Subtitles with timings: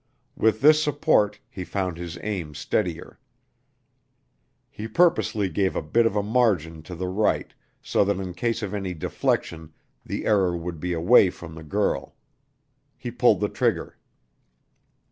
[0.35, 3.19] With this support he found his aim steadier.
[4.71, 8.63] He purposely gave a bit of a margin to the right, so that in case
[8.63, 12.15] of any deflection the error would be away from the girl.
[12.97, 13.95] He pulled the trigger.